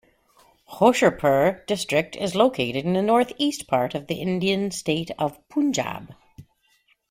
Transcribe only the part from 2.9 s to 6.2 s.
the north-east part of the Indian state of Punjab.